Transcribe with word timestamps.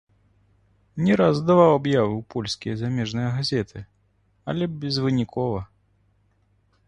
Не 1.07 1.13
раз 1.19 1.41
даваў 1.49 1.71
аб'явы 1.79 2.13
ў 2.21 2.25
польскія 2.35 2.73
і 2.79 2.79
замежныя 2.81 3.29
газеты, 3.37 3.79
але 4.53 4.63
безвынікова. 4.85 5.61